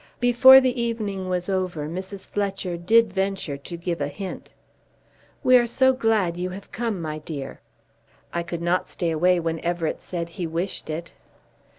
[0.19, 2.27] Before the evening was over Mrs.
[2.27, 4.49] Fletcher did venture to give a hint.
[5.43, 7.59] "We are so glad you have come, my dear."
[8.33, 11.13] "I could not stay away when Everett said he wished it."